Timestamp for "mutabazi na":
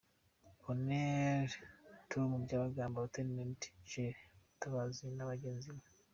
4.31-5.27